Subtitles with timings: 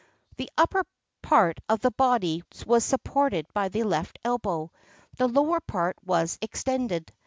[0.37, 0.83] The upper
[1.21, 4.71] part of the body was supported by the left elbow;
[5.15, 7.13] the lower part was extended.